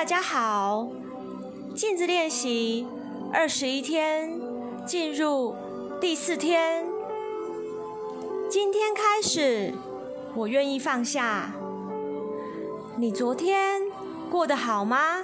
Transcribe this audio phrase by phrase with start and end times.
[0.00, 0.88] 大家好，
[1.76, 2.86] 镜子练习
[3.34, 4.40] 二十一天，
[4.86, 5.54] 进入
[6.00, 6.86] 第四天。
[8.48, 9.74] 今天开始，
[10.34, 11.52] 我愿意放下。
[12.96, 13.82] 你昨天
[14.30, 15.18] 过得好吗？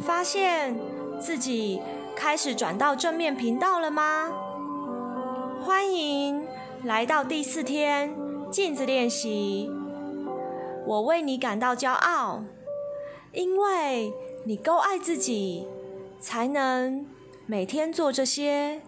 [0.00, 0.78] 发现
[1.20, 1.82] 自己
[2.14, 4.30] 开始转到正面频道了吗？
[5.60, 6.46] 欢迎
[6.84, 8.14] 来到第四天
[8.48, 9.68] 镜子练习。
[10.86, 12.44] 我为你感到骄傲。
[13.36, 14.14] 因为
[14.44, 15.68] 你够爱自己，
[16.18, 17.04] 才能
[17.44, 18.80] 每天做这些。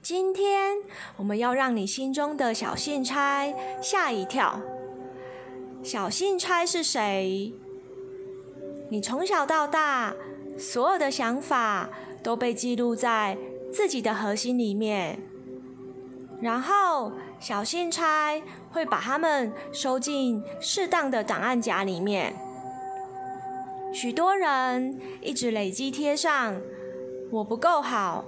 [0.00, 0.78] 今天
[1.18, 4.58] 我们要让你心中的小信差吓一跳。
[5.82, 7.52] 小信差是谁？
[8.88, 10.14] 你从小到大
[10.56, 11.90] 所有的想法
[12.22, 13.36] 都被记录在
[13.70, 15.20] 自己的核心里面，
[16.40, 22.34] 然后小信差会把它们收进适当的档案夹里面。
[23.94, 26.60] 许多人一直累积贴上
[27.30, 28.24] “我不够好”“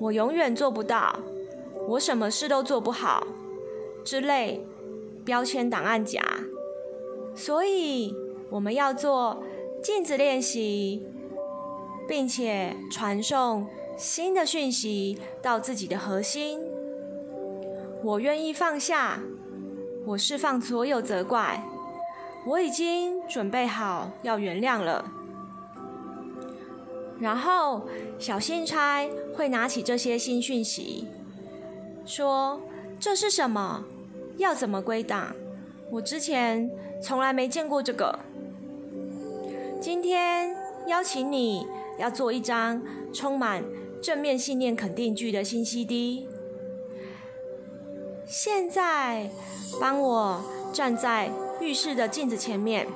[0.00, 1.20] 我永远做不到
[1.86, 3.24] ”“我什么事都做不好”
[4.04, 4.66] 之类
[5.24, 6.20] 标签档案夹。
[7.32, 8.12] 所以，
[8.50, 9.44] 我们要做
[9.80, 11.06] 镜子练习，
[12.08, 16.58] 并且传送新的讯息到自己的核心。
[18.02, 19.22] 我愿意放下，
[20.06, 21.68] 我释放所有责怪。
[22.44, 25.04] 我已经准备好要原谅了，
[27.20, 27.86] 然后
[28.18, 31.06] 小信差会拿起这些新讯息，
[32.04, 32.60] 说
[32.98, 33.84] ：“这是什么？
[34.38, 35.36] 要怎么归档？
[35.88, 36.68] 我之前
[37.00, 38.18] 从来没见过这个。
[39.80, 40.56] 今天
[40.88, 41.64] 邀请你
[41.96, 43.62] 要做一张充满
[44.02, 46.26] 正面信念肯定句的新 CD。
[48.26, 49.30] 现在
[49.80, 50.40] 帮我
[50.72, 51.30] 站在。”
[51.62, 52.88] 浴室的镜子前面，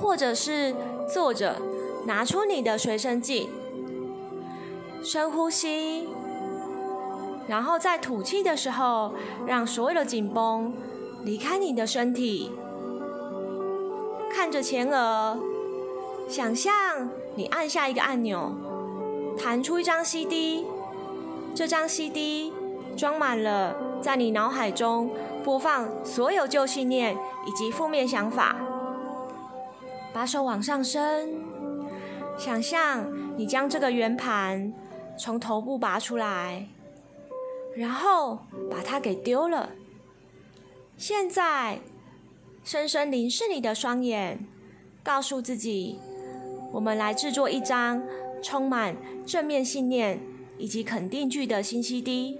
[0.00, 0.74] 或者是
[1.12, 1.60] 坐着，
[2.06, 3.50] 拿出你的随身镜，
[5.02, 6.08] 深呼吸，
[7.48, 9.12] 然后在吐气的时候，
[9.46, 10.72] 让所有的紧绷
[11.24, 12.52] 离开你的身体。
[14.32, 15.36] 看着前额，
[16.28, 16.72] 想象
[17.34, 18.52] 你按下一个按钮，
[19.36, 20.64] 弹出一张 CD，
[21.54, 22.52] 这张 CD
[22.96, 25.10] 装满了在你脑海中。
[25.48, 27.16] 播放所有旧信念
[27.46, 28.54] 以及负面想法，
[30.12, 31.42] 把手往上升，
[32.36, 34.74] 想象你将这个圆盘
[35.18, 36.68] 从头部拔出来，
[37.74, 39.70] 然后把它给丢了。
[40.98, 41.78] 现在，
[42.62, 44.46] 深深凝视你的双眼，
[45.02, 45.98] 告诉自己：
[46.74, 48.02] 我们来制作一张
[48.42, 48.94] 充满
[49.24, 50.20] 正面信念
[50.58, 52.38] 以及肯定句的新 CD。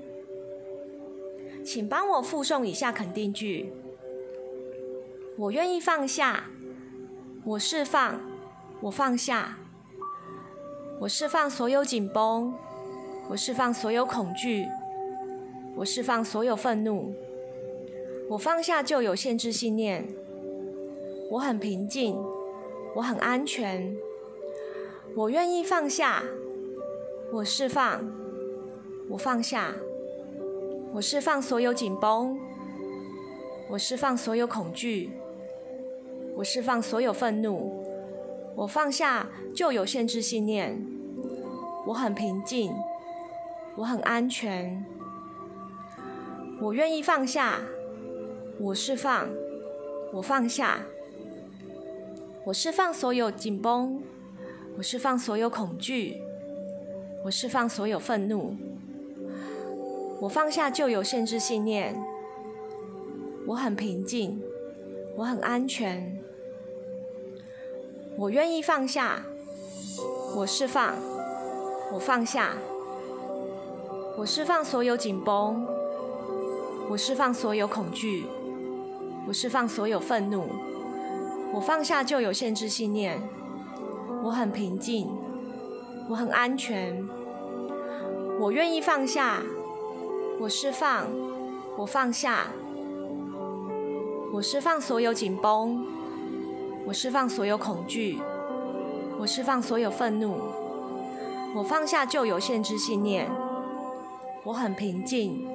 [1.69, 3.71] 请帮我复诵以下肯定句：
[5.37, 6.45] 我愿意放下，
[7.45, 8.23] 我释放，
[8.81, 9.59] 我放下，
[10.99, 12.55] 我释放所有紧绷，
[13.28, 14.65] 我释放所有恐惧，
[15.77, 17.12] 我释放所有愤怒，
[18.31, 20.09] 我放下旧有限制信念，
[21.33, 22.17] 我很平静，
[22.95, 23.95] 我很安全，
[25.15, 26.23] 我愿意放下，
[27.31, 28.11] 我释放，
[29.11, 29.75] 我放下。
[30.93, 32.38] 我释放所有紧绷，
[33.69, 35.10] 我释放所有恐惧，
[36.34, 37.84] 我释放所有愤怒，
[38.56, 40.84] 我放下旧有限制信念，
[41.87, 42.72] 我很平静，
[43.77, 44.84] 我很安全，
[46.60, 47.60] 我愿意放下，
[48.59, 49.28] 我释放，
[50.12, 50.81] 我放下，
[52.44, 54.03] 我释放所有紧绷，
[54.78, 56.21] 我释放所有恐惧，
[57.25, 58.56] 我释放所有愤怒。
[60.21, 61.95] 我放下旧有限制信念，
[63.47, 64.43] 我很平静，
[65.17, 66.19] 我很安全，
[68.17, 69.23] 我愿意放下，
[70.34, 70.97] 我释放，
[71.93, 72.55] 我放下，
[74.17, 75.65] 我释放所有紧绷，
[76.91, 78.27] 我释放所有恐惧，
[79.28, 80.49] 我释放所有愤怒，
[81.54, 83.22] 我放下旧有限制信念，
[84.25, 85.09] 我很平静，
[86.10, 87.09] 我很安全，
[88.41, 89.41] 我愿意放下。
[90.41, 91.07] 我释放，
[91.77, 92.47] 我放下，
[94.33, 95.85] 我释放所有紧绷，
[96.87, 98.21] 我释放所有恐惧，
[99.19, 100.37] 我释放所有愤怒，
[101.57, 103.29] 我放下旧有限制信念，
[104.45, 105.47] 我很平静，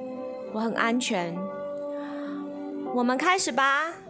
[0.52, 1.34] 我很安全。
[2.94, 4.03] 我们开始吧。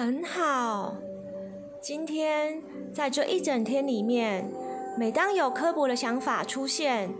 [0.00, 0.94] 很好。
[1.78, 4.50] 今天在这一整天里面，
[4.96, 7.10] 每当有刻薄的想法出现，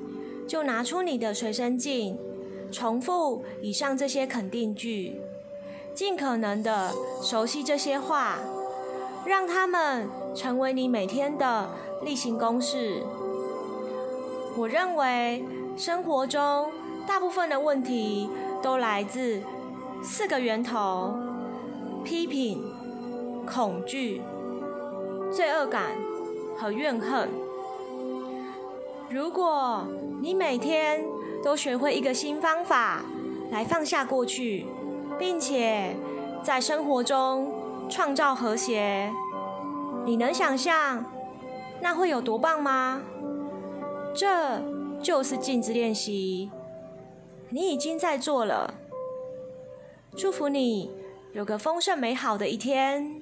[0.49, 2.19] 就拿出你的随身镜，
[2.73, 5.21] 重复以上这些肯定句，
[5.95, 6.91] 尽可能的
[7.21, 8.39] 熟悉这些话，
[9.27, 11.69] 让他们成为你每天的
[12.03, 13.03] 例行公事。
[14.57, 15.45] 我认为
[15.77, 16.71] 生活中
[17.07, 18.31] 大部分的问题
[18.63, 19.43] 都来自
[20.03, 21.15] 四个源头：
[22.05, 22.63] 批评、
[23.47, 24.23] 恐惧。
[25.33, 25.93] 罪恶感
[26.59, 27.29] 和怨恨。
[29.09, 29.87] 如果
[30.21, 31.05] 你每天
[31.45, 33.05] 都学会一个新方法
[33.53, 34.67] 来放下过去，
[35.19, 35.95] 并且
[36.43, 37.53] 在生活中
[37.89, 39.13] 创造和谐，
[40.05, 41.05] 你能想象
[41.81, 43.03] 那会有多棒吗？
[44.13, 44.61] 这
[45.01, 46.51] 就是镜子练习，
[47.51, 48.75] 你已经在做了。
[50.17, 50.91] 祝福你
[51.33, 53.20] 有个丰盛美好的一天。